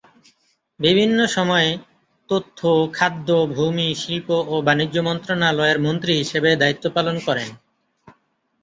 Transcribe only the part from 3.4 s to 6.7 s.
ভূমি, শিল্প ও বাণিজ্য মন্ত্রণালয়ের মন্ত্রী হিসেবে